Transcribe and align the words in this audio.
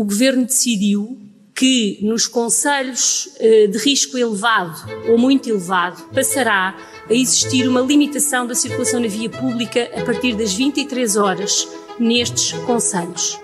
o 0.00 0.04
Governo 0.04 0.46
decidiu 0.46 1.18
que 1.54 1.98
nos 2.02 2.28
conselhos 2.28 3.30
eh, 3.40 3.66
de 3.66 3.78
risco 3.78 4.16
elevado 4.16 4.78
ou 5.08 5.18
muito 5.18 5.48
elevado 5.48 6.04
passará 6.14 6.76
a 7.10 7.12
existir 7.12 7.66
uma 7.66 7.80
limitação 7.80 8.46
da 8.46 8.54
circulação 8.54 9.00
na 9.00 9.08
via 9.08 9.28
pública 9.28 9.90
a 9.96 10.04
partir 10.04 10.36
das 10.36 10.54
23 10.54 11.16
horas 11.16 11.66
nestes 11.98 12.52
conselhos. 12.60 13.40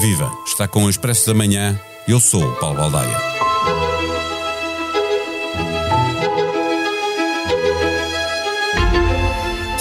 Viva! 0.00 0.30
Está 0.44 0.66
com 0.66 0.84
o 0.84 0.90
Expresso 0.90 1.28
da 1.28 1.34
Manhã. 1.34 1.80
Eu 2.08 2.18
sou 2.18 2.42
o 2.42 2.56
Paulo 2.56 2.76
Baldaia. 2.76 3.45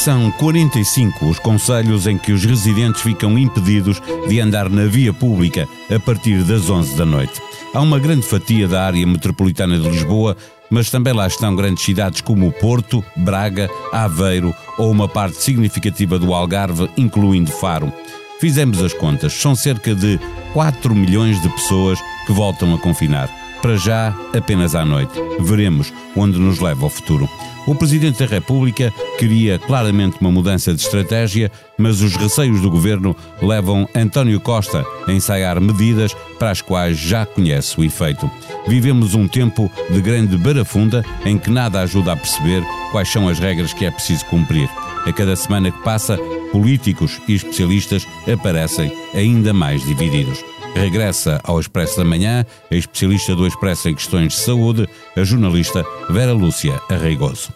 São 0.05 0.29
45 0.33 1.25
os 1.25 1.39
conselhos 1.39 2.05
em 2.05 2.15
que 2.15 2.31
os 2.31 2.45
residentes 2.45 3.01
ficam 3.01 3.35
impedidos 3.39 3.99
de 4.27 4.39
andar 4.39 4.70
na 4.70 4.85
via 4.85 5.11
pública 5.11 5.67
a 5.89 5.99
partir 5.99 6.43
das 6.43 6.70
11 6.70 6.95
da 6.95 7.03
noite. 7.03 7.41
Há 7.73 7.81
uma 7.81 7.97
grande 7.97 8.21
fatia 8.21 8.67
da 8.67 8.85
área 8.85 9.03
metropolitana 9.07 9.80
de 9.80 9.89
Lisboa, 9.89 10.38
mas 10.70 10.91
também 10.91 11.11
lá 11.11 11.25
estão 11.25 11.55
grandes 11.55 11.83
cidades 11.83 12.21
como 12.21 12.52
Porto, 12.52 13.03
Braga, 13.17 13.67
Aveiro 13.91 14.53
ou 14.77 14.91
uma 14.91 15.09
parte 15.09 15.41
significativa 15.41 16.19
do 16.19 16.35
Algarve, 16.35 16.88
incluindo 16.95 17.49
Faro. 17.49 17.91
Fizemos 18.39 18.83
as 18.83 18.94
contas, 18.94 19.33
são 19.33 19.55
cerca 19.55 19.95
de 19.95 20.19
4 20.53 20.94
milhões 20.94 21.41
de 21.41 21.49
pessoas 21.49 21.97
que 22.27 22.31
voltam 22.31 22.75
a 22.75 22.77
confinar. 22.77 23.27
Para 23.65 23.77
já, 23.77 24.15
apenas 24.37 24.75
à 24.75 24.85
noite. 24.85 25.13
Veremos 25.39 25.91
onde 26.15 26.37
nos 26.37 26.59
leva 26.59 26.85
o 26.85 26.89
futuro. 26.89 27.27
O 27.65 27.73
Presidente 27.73 28.19
da 28.19 28.27
República 28.27 28.93
queria 29.17 29.57
claramente 29.57 30.17
uma 30.21 30.29
mudança 30.29 30.71
de 30.71 30.79
estratégia, 30.81 31.51
mas 31.75 31.99
os 31.99 32.15
receios 32.15 32.61
do 32.61 32.69
governo 32.69 33.15
levam 33.41 33.89
António 33.95 34.39
Costa 34.39 34.85
a 35.07 35.11
ensaiar 35.11 35.59
medidas 35.59 36.15
para 36.38 36.51
as 36.51 36.61
quais 36.61 36.95
já 36.95 37.25
conhece 37.25 37.80
o 37.80 37.83
efeito. 37.83 38.30
Vivemos 38.67 39.16
um 39.16 39.27
tempo 39.27 39.67
de 39.89 40.00
grande 40.00 40.38
barafunda 40.38 41.03
em 41.25 41.35
que 41.35 41.50
nada 41.50 41.81
ajuda 41.81 42.11
a 42.11 42.16
perceber 42.16 42.63
quais 42.91 43.11
são 43.11 43.27
as 43.27 43.39
regras 43.39 43.73
que 43.73 43.83
é 43.83 43.89
preciso 43.89 44.25
cumprir. 44.25 44.69
A 45.07 45.11
cada 45.11 45.35
semana 45.35 45.72
que 45.72 45.81
passa, 45.81 46.19
políticos 46.52 47.19
e 47.27 47.33
especialistas 47.33 48.07
aparecem 48.31 48.91
ainda 49.16 49.52
mais 49.55 49.83
divididos. 49.83 50.45
Regressa 50.76 51.40
ao 51.44 51.59
Expresso 51.59 51.98
da 51.98 52.04
Manhã 52.04 52.45
a 52.70 52.76
especialista 52.76 53.34
do 53.34 53.48
Expresso 53.48 53.88
em 53.88 53.95
questões 53.95 54.34
de 54.34 54.40
saúde, 54.40 54.88
a 55.16 55.23
jornalista 55.23 55.86
Vera 56.09 56.34
Lúcia 56.34 56.80
Arreigoso. 56.90 57.54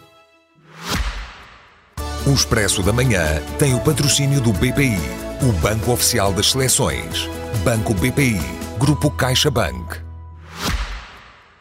O 2.26 2.34
Expresso 2.34 2.82
da 2.82 2.94
Manhã 2.94 3.42
tem 3.58 3.76
o 3.76 3.80
patrocínio 3.82 4.40
do 4.40 4.54
BPI, 4.54 4.98
o 5.42 5.52
Banco 5.62 5.92
Oficial 5.92 6.32
das 6.32 6.52
Seleções. 6.52 7.30
Banco 7.64 7.94
BPI, 7.94 8.40
Grupo 8.80 9.12
CaixaBank. 9.12 10.10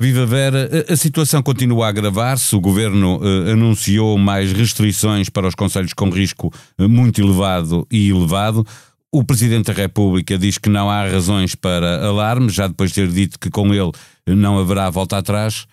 Viva 0.01 0.25
Vera, 0.25 0.69
a 0.89 0.97
situação 0.97 1.43
continua 1.43 1.87
a 1.87 1.89
agravar-se. 1.89 2.55
O 2.55 2.61
governo 2.61 3.21
eh, 3.21 3.51
anunciou 3.51 4.17
mais 4.17 4.53
restrições 4.53 5.29
para 5.29 5.49
os 5.49 5.57
conselhos 5.57 5.93
com 5.93 6.09
risco 6.09 6.53
eh, 6.79 6.87
muito 6.87 7.21
elevado 7.21 7.85
e 7.91 8.09
elevado. 8.09 8.65
O 9.11 9.25
Presidente 9.25 9.67
da 9.67 9.73
República 9.73 10.37
diz 10.37 10.59
que 10.59 10.69
não 10.69 10.91
há 10.91 11.07
razões 11.09 11.55
para 11.55 12.07
alarme, 12.07 12.51
já 12.51 12.67
depois 12.67 12.91
de 12.91 12.97
ter 12.97 13.09
dito 13.09 13.39
que 13.39 13.51
com 13.51 13.73
ele 13.73 13.91
não 14.27 14.59
haverá 14.59 14.91
volta 14.91 15.17
atrás. 15.17 15.67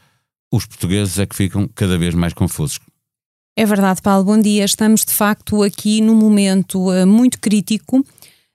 Os 0.51 0.65
portugueses 0.65 1.19
é 1.19 1.25
que 1.25 1.35
ficam 1.35 1.69
cada 1.75 1.97
vez 1.97 2.15
mais 2.15 2.33
confusos. 2.33 2.79
É 3.57 3.65
verdade, 3.65 4.01
Paulo. 4.01 4.23
Bom 4.23 4.39
dia. 4.39 4.63
Estamos 4.63 5.03
de 5.03 5.11
facto 5.11 5.63
aqui 5.63 5.99
num 5.99 6.15
momento 6.15 6.89
uh, 6.89 7.05
muito 7.05 7.37
crítico, 7.39 8.05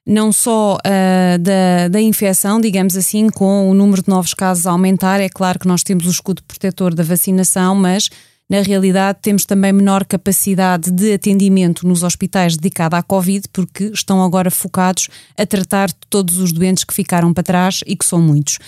não 0.05 0.31
só 0.31 0.77
uh, 0.77 1.39
da, 1.39 1.87
da 1.87 2.01
infecção, 2.01 2.59
digamos 2.59 2.97
assim, 2.97 3.29
com 3.29 3.69
o 3.69 3.75
número 3.75 4.01
de 4.01 4.09
novos 4.09 4.33
casos 4.33 4.65
a 4.65 4.71
aumentar. 4.71 5.19
É 5.19 5.29
claro 5.29 5.59
que 5.59 5.67
nós 5.67 5.83
temos 5.83 6.07
o 6.07 6.09
escudo 6.11 6.41
protetor 6.43 6.95
da 6.95 7.03
vacinação, 7.03 7.75
mas 7.75 8.09
na 8.51 8.61
realidade, 8.61 9.19
temos 9.21 9.45
também 9.45 9.71
menor 9.71 10.03
capacidade 10.03 10.91
de 10.91 11.13
atendimento 11.13 11.87
nos 11.87 12.03
hospitais 12.03 12.57
dedicada 12.57 12.97
à 12.97 13.01
Covid, 13.01 13.47
porque 13.53 13.85
estão 13.93 14.21
agora 14.21 14.51
focados 14.51 15.07
a 15.37 15.45
tratar 15.45 15.89
todos 16.09 16.37
os 16.37 16.51
doentes 16.51 16.83
que 16.83 16.93
ficaram 16.93 17.33
para 17.33 17.45
trás 17.45 17.79
e 17.87 17.95
que 17.95 18.03
são 18.03 18.21
muitos. 18.21 18.59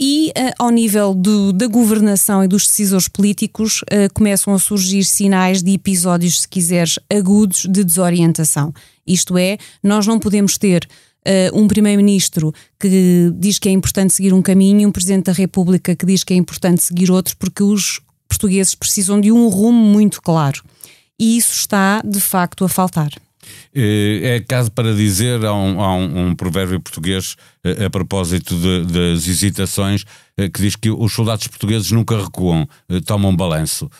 E 0.00 0.30
uh, 0.30 0.50
ao 0.58 0.70
nível 0.70 1.14
do, 1.14 1.52
da 1.52 1.68
governação 1.68 2.42
e 2.42 2.48
dos 2.48 2.66
decisores 2.66 3.06
políticos, 3.06 3.82
uh, 3.82 4.12
começam 4.12 4.52
a 4.52 4.58
surgir 4.58 5.04
sinais 5.04 5.62
de 5.62 5.74
episódios, 5.74 6.40
se 6.40 6.48
quiseres, 6.48 6.98
agudos 7.08 7.66
de 7.70 7.84
desorientação. 7.84 8.74
Isto 9.06 9.38
é, 9.38 9.58
nós 9.80 10.08
não 10.08 10.18
podemos 10.18 10.58
ter 10.58 10.88
Uh, 11.20 11.54
um 11.54 11.68
primeiro-ministro 11.68 12.50
que 12.80 13.30
diz 13.38 13.58
que 13.58 13.68
é 13.68 13.72
importante 13.72 14.14
seguir 14.14 14.32
um 14.32 14.40
caminho, 14.40 14.88
um 14.88 14.90
presidente 14.90 15.26
da 15.26 15.32
República 15.32 15.94
que 15.94 16.06
diz 16.06 16.24
que 16.24 16.32
é 16.32 16.36
importante 16.38 16.82
seguir 16.82 17.10
outro, 17.10 17.36
porque 17.36 17.62
os 17.62 18.00
portugueses 18.30 18.74
precisam 18.76 19.20
de 19.20 19.32
um 19.32 19.48
rumo 19.48 19.84
muito 19.84 20.22
claro. 20.22 20.62
E 21.18 21.36
isso 21.36 21.52
está, 21.52 22.00
de 22.04 22.20
facto, 22.20 22.64
a 22.64 22.68
faltar. 22.68 23.10
É, 23.74 24.36
é 24.36 24.40
caso 24.40 24.70
para 24.70 24.94
dizer, 24.94 25.44
há 25.44 25.52
um, 25.52 25.80
há 25.80 25.94
um, 25.94 26.28
um 26.28 26.34
provérbio 26.34 26.80
português 26.80 27.36
a, 27.64 27.86
a 27.86 27.90
propósito 27.90 28.54
de, 28.56 28.84
das 28.84 29.26
hesitações 29.26 30.04
que 30.54 30.62
diz 30.62 30.74
que 30.74 30.88
os 30.88 31.12
soldados 31.12 31.46
portugueses 31.48 31.90
nunca 31.90 32.16
recuam, 32.16 32.66
tomam 33.04 33.36
balanço. 33.36 33.90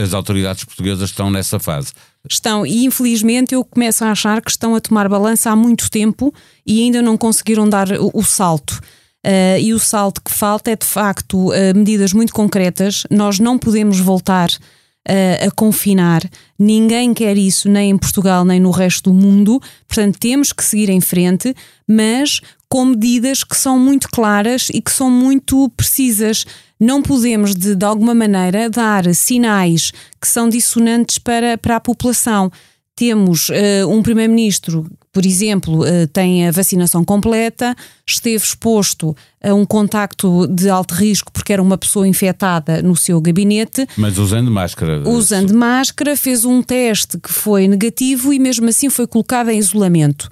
As 0.00 0.14
autoridades 0.14 0.62
portuguesas 0.62 1.10
estão 1.10 1.28
nessa 1.28 1.58
fase. 1.58 1.92
Estão, 2.30 2.64
e 2.64 2.84
infelizmente 2.84 3.52
eu 3.52 3.64
começo 3.64 4.04
a 4.04 4.12
achar 4.12 4.40
que 4.40 4.50
estão 4.50 4.76
a 4.76 4.80
tomar 4.80 5.08
balanço 5.08 5.48
há 5.48 5.56
muito 5.56 5.90
tempo 5.90 6.32
e 6.64 6.82
ainda 6.82 7.02
não 7.02 7.16
conseguiram 7.16 7.68
dar 7.68 7.90
o, 7.92 8.12
o 8.14 8.22
salto. 8.22 8.80
Uh, 9.26 9.58
e 9.60 9.74
o 9.74 9.78
salto 9.78 10.22
que 10.22 10.32
falta 10.32 10.70
é 10.70 10.76
de 10.76 10.86
facto 10.86 11.50
uh, 11.50 11.74
medidas 11.74 12.12
muito 12.12 12.32
concretas. 12.32 13.04
Nós 13.10 13.38
não 13.38 13.58
podemos 13.58 13.98
voltar 13.98 14.48
uh, 14.48 15.46
a 15.46 15.50
confinar. 15.50 16.22
Ninguém 16.58 17.12
quer 17.12 17.36
isso, 17.36 17.68
nem 17.68 17.90
em 17.90 17.98
Portugal, 17.98 18.44
nem 18.44 18.60
no 18.60 18.70
resto 18.70 19.10
do 19.10 19.14
mundo. 19.14 19.60
Portanto, 19.86 20.18
temos 20.18 20.52
que 20.52 20.62
seguir 20.62 20.88
em 20.88 21.00
frente, 21.00 21.54
mas 21.86 22.40
com 22.68 22.84
medidas 22.84 23.42
que 23.42 23.56
são 23.56 23.78
muito 23.78 24.08
claras 24.08 24.68
e 24.72 24.80
que 24.80 24.92
são 24.92 25.10
muito 25.10 25.68
precisas. 25.70 26.44
Não 26.78 27.02
podemos, 27.02 27.54
de, 27.54 27.74
de 27.74 27.84
alguma 27.84 28.14
maneira, 28.14 28.70
dar 28.70 29.12
sinais 29.14 29.90
que 30.20 30.28
são 30.28 30.48
dissonantes 30.48 31.18
para, 31.18 31.58
para 31.58 31.76
a 31.76 31.80
população. 31.80 32.52
Temos 32.98 33.48
um 33.88 34.02
Primeiro-Ministro 34.02 34.84
por 35.18 35.26
exemplo, 35.26 35.84
eh, 35.84 36.06
tem 36.06 36.46
a 36.46 36.52
vacinação 36.52 37.04
completa, 37.04 37.74
esteve 38.06 38.44
exposto 38.44 39.16
a 39.42 39.52
um 39.52 39.66
contacto 39.66 40.46
de 40.46 40.68
alto 40.68 40.94
risco 40.94 41.32
porque 41.32 41.52
era 41.52 41.60
uma 41.60 41.76
pessoa 41.76 42.06
infectada 42.06 42.80
no 42.82 42.94
seu 42.94 43.20
gabinete. 43.20 43.84
Mas 43.96 44.16
usando 44.16 44.48
máscara. 44.48 45.02
Usando 45.08 45.52
máscara, 45.54 46.16
fez 46.16 46.44
um 46.44 46.62
teste 46.62 47.18
que 47.18 47.32
foi 47.32 47.66
negativo 47.66 48.32
e 48.32 48.38
mesmo 48.38 48.68
assim 48.68 48.88
foi 48.90 49.08
colocado 49.08 49.50
em 49.50 49.58
isolamento. 49.58 50.28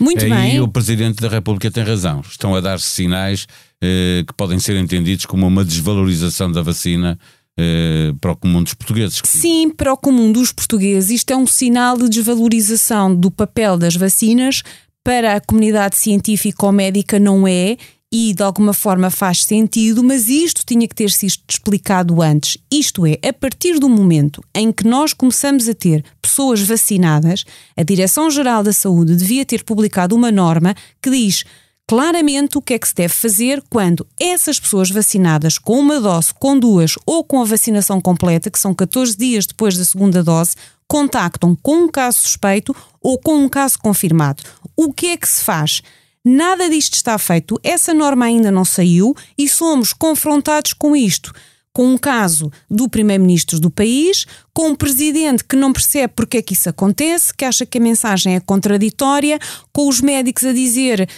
Muito 0.00 0.24
Aí 0.24 0.30
bem. 0.30 0.60
o 0.60 0.68
Presidente 0.68 1.20
da 1.20 1.28
República 1.28 1.70
tem 1.70 1.84
razão. 1.84 2.22
Estão 2.26 2.54
a 2.54 2.62
dar-se 2.62 2.88
sinais 2.88 3.46
eh, 3.82 4.24
que 4.26 4.32
podem 4.32 4.58
ser 4.58 4.76
entendidos 4.76 5.26
como 5.26 5.46
uma 5.46 5.64
desvalorização 5.64 6.50
da 6.50 6.62
vacina 6.62 7.18
eh, 7.58 8.12
para 8.20 8.32
o 8.32 8.36
comum 8.36 8.62
dos 8.62 8.74
portugueses. 8.74 9.20
Sim, 9.24 9.70
para 9.70 9.92
o 9.92 9.96
comum 9.96 10.32
dos 10.32 10.52
portugueses. 10.52 11.10
Isto 11.10 11.32
é 11.32 11.36
um 11.36 11.46
sinal 11.46 11.96
de 11.96 12.08
desvalorização 12.08 13.14
do 13.14 13.30
papel 13.30 13.78
das 13.78 13.94
vacinas. 13.94 14.62
Para 15.04 15.36
a 15.36 15.40
comunidade 15.40 15.96
científica 15.96 16.64
ou 16.64 16.72
médica 16.72 17.18
não 17.18 17.46
é, 17.46 17.76
e 18.16 18.32
de 18.32 18.44
alguma 18.44 18.72
forma 18.72 19.10
faz 19.10 19.42
sentido, 19.42 20.04
mas 20.04 20.28
isto 20.28 20.64
tinha 20.64 20.86
que 20.86 20.94
ter 20.94 21.10
sido 21.10 21.34
explicado 21.50 22.22
antes. 22.22 22.56
Isto 22.72 23.04
é, 23.04 23.18
a 23.26 23.32
partir 23.32 23.80
do 23.80 23.88
momento 23.88 24.40
em 24.54 24.70
que 24.70 24.86
nós 24.86 25.12
começamos 25.12 25.68
a 25.68 25.74
ter 25.74 26.04
pessoas 26.22 26.60
vacinadas, 26.62 27.44
a 27.76 27.82
Direção-Geral 27.82 28.62
da 28.62 28.72
Saúde 28.72 29.16
devia 29.16 29.44
ter 29.44 29.64
publicado 29.64 30.14
uma 30.14 30.30
norma 30.30 30.76
que 31.02 31.10
diz 31.10 31.44
claramente 31.86 32.56
o 32.56 32.62
que 32.62 32.74
é 32.74 32.78
que 32.78 32.88
se 32.88 32.94
deve 32.94 33.12
fazer 33.12 33.62
quando 33.68 34.06
essas 34.18 34.58
pessoas 34.58 34.90
vacinadas 34.90 35.58
com 35.58 35.78
uma 35.78 36.00
dose, 36.00 36.32
com 36.34 36.58
duas 36.58 36.94
ou 37.04 37.22
com 37.22 37.40
a 37.40 37.44
vacinação 37.44 38.00
completa, 38.00 38.50
que 38.50 38.58
são 38.58 38.74
14 38.74 39.16
dias 39.16 39.46
depois 39.46 39.76
da 39.76 39.84
segunda 39.84 40.22
dose, 40.22 40.56
contactam 40.88 41.56
com 41.62 41.84
um 41.84 41.88
caso 41.88 42.18
suspeito 42.18 42.74
ou 43.00 43.18
com 43.18 43.36
um 43.36 43.48
caso 43.48 43.78
confirmado. 43.78 44.42
O 44.76 44.92
que 44.92 45.08
é 45.08 45.16
que 45.16 45.28
se 45.28 45.42
faz? 45.42 45.82
Nada 46.24 46.70
disto 46.70 46.94
está 46.94 47.18
feito, 47.18 47.60
essa 47.62 47.92
norma 47.92 48.24
ainda 48.24 48.50
não 48.50 48.64
saiu 48.64 49.14
e 49.36 49.46
somos 49.46 49.92
confrontados 49.92 50.72
com 50.72 50.96
isto 50.96 51.32
com 51.74 51.88
um 51.88 51.98
caso 51.98 52.52
do 52.70 52.88
primeiro-ministro 52.88 53.58
do 53.58 53.68
país, 53.68 54.26
com 54.54 54.68
um 54.68 54.74
presidente 54.76 55.42
que 55.42 55.56
não 55.56 55.72
percebe 55.72 56.12
porque 56.14 56.36
é 56.36 56.42
que 56.42 56.52
isso 56.52 56.68
acontece, 56.68 57.34
que 57.34 57.44
acha 57.44 57.66
que 57.66 57.78
a 57.78 57.80
mensagem 57.80 58.36
é 58.36 58.40
contraditória, 58.40 59.40
com 59.72 59.88
os 59.88 60.00
médicos 60.00 60.44
a 60.44 60.52
dizer 60.52 61.08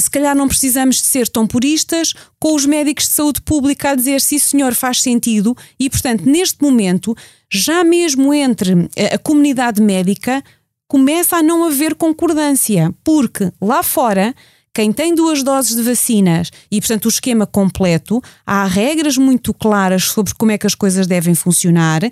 se 0.00 0.10
calhar 0.10 0.36
não 0.36 0.48
precisamos 0.48 0.96
de 0.96 1.06
ser 1.06 1.28
tão 1.28 1.46
puristas, 1.46 2.12
com 2.38 2.54
os 2.54 2.64
médicos 2.64 3.06
de 3.06 3.12
saúde 3.12 3.42
pública 3.42 3.90
a 3.90 3.94
dizer 3.94 4.20
sim, 4.20 4.38
senhor, 4.38 4.74
faz 4.74 5.02
sentido, 5.02 5.56
e 5.78 5.90
portanto, 5.90 6.24
neste 6.24 6.62
momento, 6.62 7.16
já 7.50 7.82
mesmo 7.82 8.32
entre 8.32 8.88
eh, 8.96 9.14
a 9.14 9.18
comunidade 9.18 9.80
médica, 9.80 10.42
começa 10.86 11.36
a 11.36 11.42
não 11.42 11.64
haver 11.64 11.94
concordância, 11.94 12.92
porque 13.02 13.50
lá 13.60 13.82
fora 13.82 14.34
quem 14.72 14.92
tem 14.92 15.14
duas 15.14 15.42
doses 15.42 15.76
de 15.76 15.82
vacinas 15.82 16.50
e, 16.70 16.80
portanto, 16.80 17.06
o 17.06 17.08
esquema 17.08 17.46
completo, 17.46 18.20
há 18.44 18.66
regras 18.66 19.16
muito 19.16 19.54
claras 19.54 20.04
sobre 20.04 20.34
como 20.34 20.50
é 20.50 20.58
que 20.58 20.66
as 20.66 20.74
coisas 20.74 21.06
devem 21.06 21.34
funcionar 21.34 22.02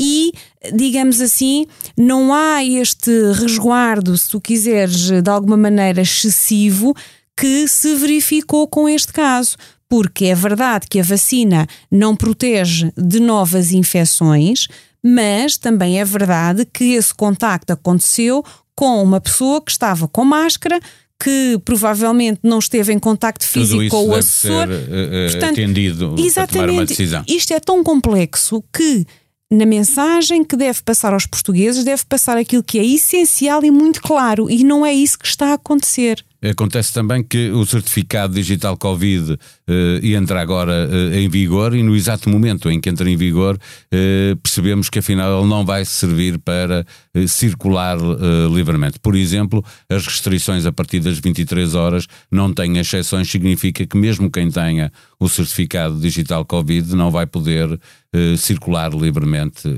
e, 0.00 0.32
digamos 0.74 1.20
assim, 1.20 1.66
não 1.96 2.32
há 2.34 2.64
este 2.64 3.10
resguardo, 3.32 4.16
se 4.18 4.30
tu 4.30 4.40
quiseres, 4.40 5.10
de 5.22 5.30
alguma 5.30 5.56
maneira 5.56 6.02
excessivo, 6.02 6.94
que 7.36 7.66
se 7.68 7.94
verificou 7.94 8.66
com 8.66 8.88
este 8.88 9.12
caso. 9.12 9.56
Porque 9.88 10.26
é 10.26 10.34
verdade 10.34 10.86
que 10.88 10.98
a 10.98 11.02
vacina 11.02 11.66
não 11.90 12.16
protege 12.16 12.90
de 12.96 13.20
novas 13.20 13.70
infecções, 13.70 14.66
mas 15.02 15.56
também 15.56 16.00
é 16.00 16.04
verdade 16.04 16.64
que 16.64 16.94
esse 16.94 17.14
contacto 17.14 17.72
aconteceu 17.72 18.42
com 18.74 19.02
uma 19.02 19.20
pessoa 19.20 19.62
que 19.62 19.70
estava 19.70 20.08
com 20.08 20.24
máscara, 20.24 20.80
que 21.22 21.60
provavelmente 21.64 22.40
não 22.42 22.58
esteve 22.58 22.92
em 22.92 22.98
contacto 22.98 23.46
físico 23.46 23.88
com 23.88 24.08
o 24.08 24.14
assessor. 24.14 24.66
Ser, 24.66 24.74
uh, 24.74 25.30
Portanto, 25.30 25.52
atendido 25.52 26.14
exatamente, 26.18 26.34
para 26.34 26.46
tomar 26.46 26.70
uma 26.70 26.86
decisão. 26.86 27.24
Isto 27.28 27.52
é 27.52 27.60
tão 27.60 27.84
complexo 27.84 28.64
que 28.72 29.06
na 29.54 29.66
mensagem 29.66 30.44
que 30.44 30.56
deve 30.56 30.82
passar 30.82 31.12
aos 31.12 31.26
portugueses 31.26 31.84
deve 31.84 32.04
passar 32.04 32.36
aquilo 32.36 32.62
que 32.62 32.78
é 32.78 32.84
essencial 32.84 33.64
e 33.64 33.70
muito 33.70 34.02
claro, 34.02 34.50
e 34.50 34.64
não 34.64 34.84
é 34.84 34.92
isso 34.92 35.18
que 35.18 35.26
está 35.26 35.50
a 35.50 35.54
acontecer. 35.54 36.24
Acontece 36.50 36.92
também 36.92 37.22
que 37.22 37.50
o 37.50 37.64
certificado 37.64 38.34
digital 38.34 38.76
Covid 38.76 39.38
eh, 39.66 40.00
entra 40.02 40.42
agora 40.42 40.90
eh, 40.92 41.20
em 41.20 41.28
vigor 41.28 41.74
e 41.74 41.82
no 41.82 41.96
exato 41.96 42.28
momento 42.28 42.70
em 42.70 42.78
que 42.78 42.90
entra 42.90 43.08
em 43.08 43.16
vigor 43.16 43.58
eh, 43.90 44.36
percebemos 44.42 44.90
que 44.90 44.98
afinal 44.98 45.40
ele 45.40 45.48
não 45.48 45.64
vai 45.64 45.86
servir 45.86 46.38
para 46.38 46.84
circular 47.26 47.96
eh, 47.98 48.48
livremente. 48.52 48.98
Por 48.98 49.14
exemplo, 49.14 49.64
as 49.88 50.06
restrições 50.06 50.66
a 50.66 50.72
partir 50.72 51.00
das 51.00 51.18
23 51.18 51.74
horas 51.74 52.06
não 52.30 52.52
têm 52.52 52.78
exceções, 52.78 53.30
significa 53.30 53.86
que 53.86 53.96
mesmo 53.96 54.30
quem 54.30 54.50
tenha 54.50 54.92
o 55.20 55.28
certificado 55.28 55.98
digital 56.00 56.44
Covid 56.44 56.94
não 56.94 57.10
vai 57.10 57.24
poder 57.26 57.78
eh, 58.12 58.36
circular 58.36 58.92
livremente 58.92 59.68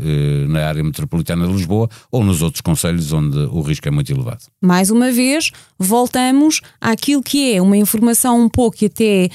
na 0.49 0.67
área 0.67 0.83
metropolitana 0.83 1.47
de 1.47 1.53
Lisboa 1.53 1.88
ou 2.11 2.25
nos 2.25 2.43
outros 2.43 2.62
conselhos 2.62 3.12
onde 3.12 3.38
o 3.38 3.61
risco 3.61 3.87
é 3.87 3.91
muito 3.91 4.11
elevado. 4.11 4.44
Mais 4.61 4.91
uma 4.91 5.12
vez, 5.12 5.50
voltamos 5.79 6.61
àquilo 6.81 7.23
que 7.23 7.55
é 7.55 7.61
uma 7.61 7.77
informação 7.77 8.41
um 8.41 8.49
pouco 8.49 8.79
e 8.83 8.87
até 8.87 9.29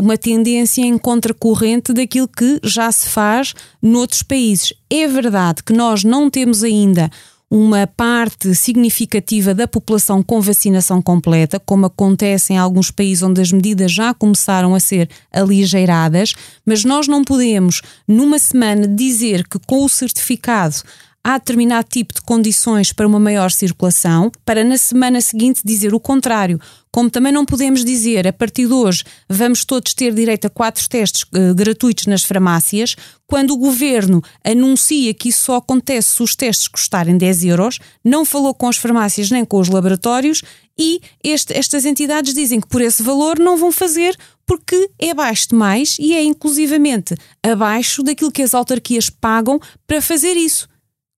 uma 0.00 0.16
tendência 0.16 0.82
em 0.82 0.96
contracorrente 0.98 1.92
daquilo 1.92 2.28
que 2.28 2.60
já 2.62 2.90
se 2.90 3.08
faz 3.08 3.54
noutros 3.82 4.22
países. 4.22 4.72
É 4.92 5.06
verdade 5.06 5.62
que 5.62 5.72
nós 5.72 6.02
não 6.02 6.28
temos 6.28 6.64
ainda 6.64 7.08
uma 7.50 7.86
parte 7.86 8.54
significativa 8.54 9.52
da 9.52 9.66
população 9.66 10.22
com 10.22 10.40
vacinação 10.40 11.02
completa, 11.02 11.58
como 11.58 11.86
acontece 11.86 12.52
em 12.52 12.58
alguns 12.58 12.92
países 12.92 13.22
onde 13.24 13.40
as 13.40 13.50
medidas 13.50 13.90
já 13.90 14.14
começaram 14.14 14.72
a 14.74 14.80
ser 14.80 15.08
aligeiradas, 15.32 16.34
mas 16.64 16.84
nós 16.84 17.08
não 17.08 17.24
podemos, 17.24 17.82
numa 18.06 18.38
semana, 18.38 18.86
dizer 18.86 19.46
que 19.48 19.58
com 19.66 19.84
o 19.84 19.88
certificado 19.88 20.76
há 21.22 21.38
determinado 21.38 21.86
tipo 21.88 22.14
de 22.14 22.20
condições 22.22 22.92
para 22.92 23.06
uma 23.06 23.20
maior 23.20 23.50
circulação, 23.50 24.32
para 24.44 24.64
na 24.64 24.78
semana 24.78 25.20
seguinte 25.20 25.60
dizer 25.64 25.94
o 25.94 26.00
contrário. 26.00 26.58
Como 26.90 27.10
também 27.10 27.32
não 27.32 27.44
podemos 27.44 27.84
dizer, 27.84 28.26
a 28.26 28.32
partir 28.32 28.66
de 28.66 28.72
hoje, 28.72 29.04
vamos 29.28 29.64
todos 29.64 29.94
ter 29.94 30.12
direito 30.12 30.46
a 30.46 30.50
quatro 30.50 30.88
testes 30.88 31.22
uh, 31.22 31.54
gratuitos 31.54 32.06
nas 32.06 32.24
farmácias, 32.24 32.96
quando 33.26 33.52
o 33.52 33.56
governo 33.56 34.20
anuncia 34.44 35.14
que 35.14 35.28
isso 35.28 35.44
só 35.44 35.56
acontece 35.56 36.16
se 36.16 36.22
os 36.22 36.34
testes 36.34 36.66
custarem 36.66 37.16
10 37.16 37.44
euros, 37.44 37.78
não 38.04 38.24
falou 38.24 38.52
com 38.52 38.66
as 38.66 38.76
farmácias 38.76 39.30
nem 39.30 39.44
com 39.44 39.60
os 39.60 39.68
laboratórios 39.68 40.42
e 40.76 41.00
este, 41.22 41.52
estas 41.56 41.84
entidades 41.84 42.34
dizem 42.34 42.60
que 42.60 42.66
por 42.66 42.80
esse 42.80 43.02
valor 43.02 43.38
não 43.38 43.56
vão 43.56 43.70
fazer 43.70 44.16
porque 44.46 44.90
é 44.98 45.10
abaixo 45.10 45.50
demais 45.50 45.96
e 46.00 46.14
é 46.14 46.22
inclusivamente 46.24 47.14
abaixo 47.42 48.02
daquilo 48.02 48.32
que 48.32 48.42
as 48.42 48.54
autarquias 48.54 49.10
pagam 49.10 49.60
para 49.86 50.02
fazer 50.02 50.32
isso 50.36 50.69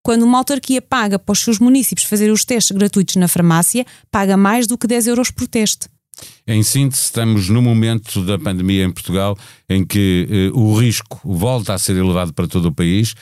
quando 0.02 0.22
uma 0.22 0.38
autarquia 0.38 0.82
paga 0.82 1.18
para 1.18 1.32
os 1.32 1.38
seus 1.38 1.58
municípios 1.58 2.06
fazer 2.06 2.30
os 2.30 2.44
testes 2.44 2.76
gratuitos 2.76 3.16
na 3.16 3.28
farmácia, 3.28 3.86
paga 4.10 4.36
mais 4.36 4.66
do 4.66 4.76
que 4.76 4.86
10 4.86 5.06
euros 5.06 5.30
por 5.30 5.46
teste. 5.46 5.88
Em 6.46 6.62
síntese, 6.62 7.04
estamos 7.04 7.48
no 7.48 7.62
momento 7.62 8.24
da 8.24 8.38
pandemia 8.38 8.84
em 8.84 8.90
Portugal 8.90 9.36
em 9.68 9.84
que 9.84 10.28
eh, 10.30 10.50
o 10.52 10.74
risco 10.74 11.20
volta 11.24 11.74
a 11.74 11.78
ser 11.78 11.96
elevado 11.96 12.32
para 12.32 12.46
todo 12.46 12.66
o 12.66 12.74
país, 12.74 13.14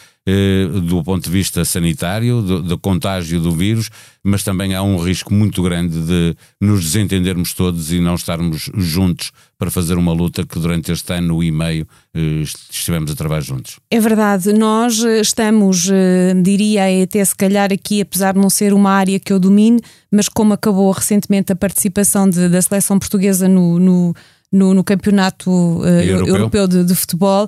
do 0.86 1.02
ponto 1.02 1.24
de 1.24 1.30
vista 1.30 1.64
sanitário, 1.64 2.42
do, 2.42 2.62
do, 2.62 2.78
contágio 2.78 3.40
do 3.40 3.52
vírus, 3.52 3.90
mas 4.22 4.44
também 4.44 4.74
há 4.74 4.82
um 4.82 4.98
risco 4.98 5.32
muito 5.32 5.62
grande 5.62 5.98
de 6.02 6.36
nos 6.60 6.84
desentendermos 6.84 7.54
todos 7.54 7.90
e 7.90 8.00
não 8.00 8.14
estarmos 8.14 8.70
juntos 8.74 9.32
para 9.60 9.70
fazer 9.70 9.98
uma 9.98 10.12
luta 10.12 10.46
que 10.46 10.58
durante 10.58 10.90
este 10.90 11.12
ano 11.12 11.42
e 11.42 11.50
meio 11.50 11.86
eh, 12.14 12.42
estivemos 12.42 13.10
a 13.10 13.14
trabalhar 13.14 13.42
juntos. 13.42 13.78
É 13.90 14.00
verdade, 14.00 14.54
nós 14.54 15.04
eh, 15.04 15.20
estamos, 15.20 15.90
eh, 15.90 16.32
diria 16.42 16.84
até 17.02 17.22
se 17.22 17.36
calhar 17.36 17.70
aqui, 17.70 18.00
apesar 18.00 18.32
de 18.32 18.40
não 18.40 18.48
ser 18.48 18.72
uma 18.72 18.90
área 18.90 19.20
que 19.20 19.30
eu 19.30 19.38
domine, 19.38 19.78
mas 20.10 20.30
como 20.30 20.54
acabou 20.54 20.90
recentemente 20.92 21.52
a 21.52 21.56
participação 21.56 22.28
de, 22.28 22.48
da 22.48 22.62
seleção 22.62 22.98
portuguesa 22.98 23.46
no, 23.48 23.78
no, 23.78 24.14
no, 24.50 24.72
no 24.72 24.82
campeonato 24.82 25.50
europeu, 25.84 26.26
europeu 26.26 26.66
de, 26.66 26.82
de, 26.82 26.94
futebol, 26.94 27.46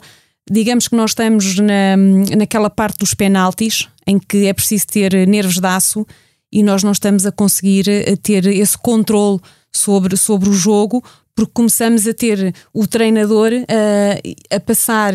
digamos 0.50 0.88
que 0.88 0.96
nós 0.96 1.10
estamos 1.10 1.56
na, 1.58 1.96
naquela 2.36 2.70
parte 2.70 2.98
dos 2.98 3.14
penaltis, 3.14 3.88
em 4.06 4.18
que 4.18 4.46
é 4.46 4.52
preciso 4.52 4.86
ter 4.86 5.26
nervos 5.26 5.58
de 5.58 5.66
aço 5.66 6.06
e 6.52 6.62
nós 6.62 6.82
não 6.82 6.92
estamos 6.92 7.24
a 7.24 7.32
conseguir 7.32 7.84
ter 8.22 8.46
esse 8.46 8.76
controle 8.76 9.40
sobre, 9.72 10.16
sobre 10.16 10.48
o 10.48 10.52
jogo, 10.52 11.02
porque 11.34 11.52
começamos 11.54 12.06
a 12.06 12.12
ter 12.12 12.54
o 12.74 12.86
treinador 12.86 13.50
a, 13.52 14.56
a 14.56 14.60
passar 14.60 15.14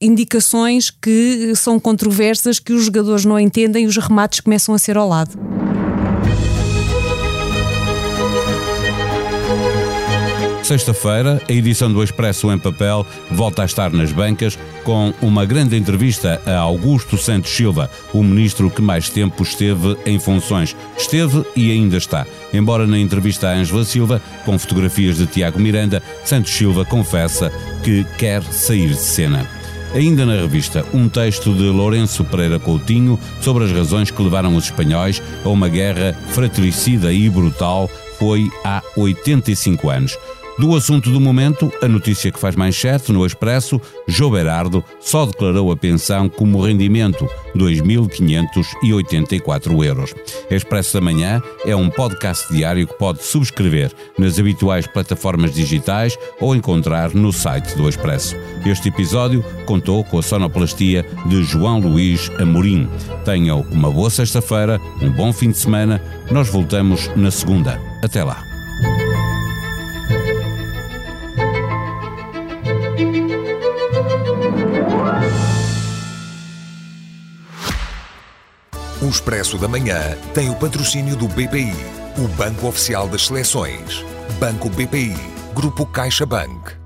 indicações 0.00 0.90
que 0.90 1.54
são 1.56 1.80
controversas, 1.80 2.58
que 2.58 2.72
os 2.72 2.84
jogadores 2.84 3.24
não 3.24 3.40
entendem 3.40 3.84
e 3.84 3.86
os 3.86 3.96
remates 3.96 4.40
começam 4.40 4.74
a 4.74 4.78
ser 4.78 4.98
ao 4.98 5.08
lado. 5.08 5.63
Sexta-feira, 10.64 11.42
a 11.46 11.52
edição 11.52 11.92
do 11.92 12.02
Expresso 12.02 12.50
em 12.50 12.58
Papel 12.58 13.06
volta 13.30 13.60
a 13.60 13.64
estar 13.66 13.92
nas 13.92 14.10
bancas 14.12 14.58
com 14.82 15.12
uma 15.20 15.44
grande 15.44 15.76
entrevista 15.76 16.40
a 16.46 16.56
Augusto 16.56 17.18
Santos 17.18 17.50
Silva, 17.50 17.90
o 18.14 18.22
ministro 18.22 18.70
que 18.70 18.80
mais 18.80 19.10
tempo 19.10 19.42
esteve 19.42 19.94
em 20.06 20.18
funções. 20.18 20.74
Esteve 20.96 21.44
e 21.54 21.70
ainda 21.70 21.98
está. 21.98 22.26
Embora 22.50 22.86
na 22.86 22.98
entrevista 22.98 23.50
a 23.50 23.52
Ângela 23.52 23.84
Silva, 23.84 24.22
com 24.46 24.58
fotografias 24.58 25.18
de 25.18 25.26
Tiago 25.26 25.60
Miranda, 25.60 26.02
Santos 26.24 26.54
Silva 26.54 26.82
confessa 26.82 27.52
que 27.82 28.02
quer 28.16 28.42
sair 28.44 28.88
de 28.88 28.96
cena. 28.96 29.46
Ainda 29.92 30.24
na 30.24 30.32
revista, 30.32 30.82
um 30.94 31.10
texto 31.10 31.52
de 31.52 31.64
Lourenço 31.64 32.24
Pereira 32.24 32.58
Coutinho 32.58 33.20
sobre 33.42 33.64
as 33.64 33.70
razões 33.70 34.10
que 34.10 34.22
levaram 34.22 34.56
os 34.56 34.64
espanhóis 34.64 35.22
a 35.44 35.48
uma 35.50 35.68
guerra 35.68 36.16
fratricida 36.30 37.12
e 37.12 37.28
brutal 37.28 37.90
foi 38.18 38.48
há 38.64 38.82
85 38.96 39.90
anos. 39.90 40.16
Do 40.56 40.76
assunto 40.76 41.10
do 41.10 41.20
momento, 41.20 41.68
a 41.82 41.88
notícia 41.88 42.30
que 42.30 42.38
faz 42.38 42.54
manchete 42.54 43.10
no 43.10 43.26
Expresso, 43.26 43.80
João 44.06 44.30
Berardo 44.30 44.84
só 45.00 45.26
declarou 45.26 45.72
a 45.72 45.76
pensão 45.76 46.28
como 46.28 46.62
rendimento, 46.62 47.28
2.584 47.56 49.84
euros. 49.84 50.14
Expresso 50.48 50.94
da 50.94 51.00
Manhã 51.00 51.42
é 51.66 51.74
um 51.74 51.90
podcast 51.90 52.54
diário 52.54 52.86
que 52.86 52.94
pode 52.94 53.24
subscrever 53.24 53.90
nas 54.16 54.38
habituais 54.38 54.86
plataformas 54.86 55.52
digitais 55.52 56.16
ou 56.40 56.54
encontrar 56.54 57.12
no 57.12 57.32
site 57.32 57.76
do 57.76 57.88
Expresso. 57.88 58.36
Este 58.64 58.90
episódio 58.90 59.44
contou 59.66 60.04
com 60.04 60.20
a 60.20 60.22
sonoplastia 60.22 61.04
de 61.26 61.42
João 61.42 61.80
Luís 61.80 62.30
Amorim. 62.38 62.88
Tenham 63.24 63.66
uma 63.72 63.90
boa 63.90 64.08
sexta-feira, 64.08 64.80
um 65.02 65.10
bom 65.10 65.32
fim 65.32 65.50
de 65.50 65.58
semana. 65.58 66.00
Nós 66.30 66.48
voltamos 66.48 67.10
na 67.16 67.32
segunda. 67.32 67.80
Até 68.02 68.22
lá. 68.22 68.53
O 79.04 79.08
Expresso 79.10 79.58
da 79.58 79.68
Manhã 79.68 80.16
tem 80.32 80.48
o 80.48 80.54
patrocínio 80.54 81.14
do 81.14 81.28
BPI, 81.28 81.74
o 82.16 82.26
Banco 82.28 82.66
Oficial 82.66 83.06
das 83.06 83.26
Seleções. 83.26 84.02
Banco 84.40 84.70
BPI, 84.70 85.14
Grupo 85.54 85.84
CaixaBank. 85.84 86.83